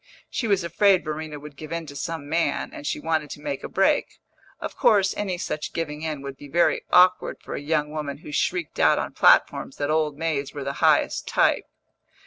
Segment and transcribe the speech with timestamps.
[0.31, 3.63] She was afraid Verena would give in to some man, and she wanted to make
[3.63, 4.19] a break.
[4.59, 8.31] Of course, any such giving in would be very awkward for a young woman who
[8.31, 11.65] shrieked out on platforms that old maids were the highest type.